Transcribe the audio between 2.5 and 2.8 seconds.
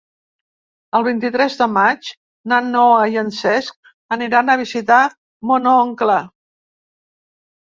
na